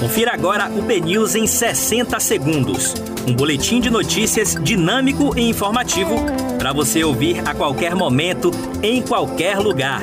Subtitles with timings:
[0.00, 2.94] Confira agora o BNews em 60 segundos.
[3.28, 6.16] Um boletim de notícias dinâmico e informativo
[6.58, 8.50] para você ouvir a qualquer momento,
[8.82, 10.00] em qualquer lugar.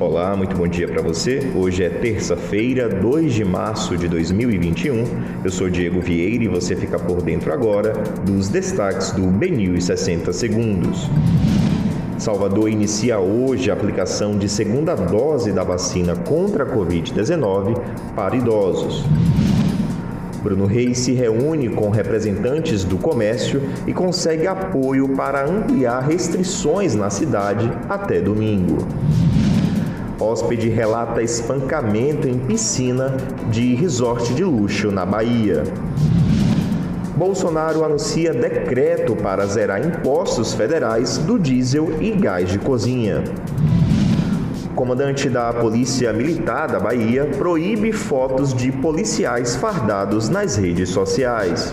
[0.00, 1.52] Olá, muito bom dia para você.
[1.54, 5.04] Hoje é terça-feira, 2 de março de 2021.
[5.44, 7.92] Eu sou Diego Vieira e você fica por dentro agora
[8.26, 11.08] dos destaques do BNews 60 segundos.
[12.24, 17.78] Salvador inicia hoje a aplicação de segunda dose da vacina contra a Covid-19
[18.16, 19.04] para idosos.
[20.42, 27.10] Bruno Reis se reúne com representantes do comércio e consegue apoio para ampliar restrições na
[27.10, 28.78] cidade até domingo.
[30.18, 33.14] Hóspede relata espancamento em piscina
[33.50, 35.64] de resort de luxo na Bahia.
[37.16, 43.22] Bolsonaro anuncia decreto para zerar impostos federais do diesel e gás de cozinha.
[44.74, 51.72] Comandante da Polícia Militar da Bahia proíbe fotos de policiais fardados nas redes sociais.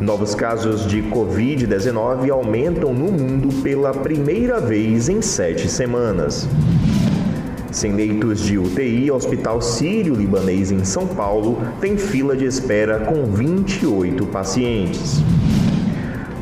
[0.00, 6.48] Novos casos de Covid-19 aumentam no mundo pela primeira vez em sete semanas.
[7.72, 14.26] Sem leitos de UTI, Hospital Sírio-Libanês em São Paulo tem fila de espera com 28
[14.26, 15.22] pacientes.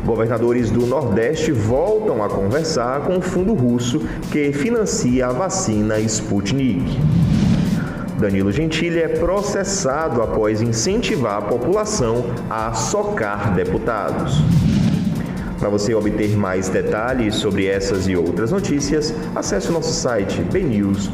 [0.07, 4.01] Governadores do Nordeste voltam a conversar com o fundo russo
[4.33, 6.99] que financia a vacina Sputnik.
[8.19, 14.43] Danilo Gentili é processado após incentivar a população a socar deputados.
[15.59, 21.09] Para você obter mais detalhes sobre essas e outras notícias, acesse o nosso site bnews.com.br.